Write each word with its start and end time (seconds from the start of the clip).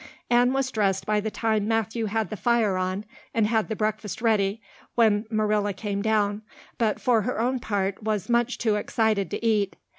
Anne 0.31 0.51
was 0.51 0.71
dressed 0.71 1.05
by 1.05 1.19
the 1.19 1.29
time 1.29 1.67
Matthew 1.67 2.07
had 2.07 2.31
the 2.31 2.35
fire 2.35 2.75
on 2.75 3.05
and 3.35 3.45
had 3.45 3.69
the 3.69 3.75
breakfast 3.75 4.19
ready 4.19 4.59
when 4.95 5.25
Marilla 5.29 5.73
came 5.73 6.01
down, 6.01 6.41
but 6.79 6.99
for 6.99 7.21
her 7.21 7.39
own 7.39 7.59
part 7.59 8.01
was 8.01 8.27
much 8.27 8.57
too 8.57 8.77
excited 8.77 9.29
to 9.29 9.45
eat. 9.45 9.75